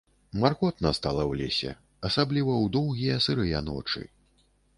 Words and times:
Маркотна 0.43 0.91
стала 0.99 1.21
ў 1.23 1.33
лесе, 1.41 1.73
асабліва 2.09 2.51
ў 2.63 2.73
доўгія 2.77 3.21
сырыя 3.27 3.63
ночы. 3.71 4.03